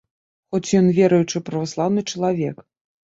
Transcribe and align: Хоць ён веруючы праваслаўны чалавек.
Хоць 0.53 0.73
ён 0.79 0.87
веруючы 0.99 1.41
праваслаўны 1.51 2.05
чалавек. 2.15 2.57